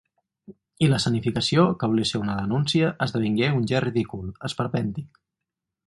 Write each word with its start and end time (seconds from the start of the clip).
I 0.85 0.87
l’escenificació, 0.93 1.65
que 1.83 1.91
volia 1.91 2.09
ser 2.13 2.21
una 2.23 2.39
denúncia, 2.39 2.91
esdevingué 3.07 3.53
un 3.61 3.71
gest 3.73 3.87
ridícul, 3.89 4.37
esperpèntic. 4.51 5.23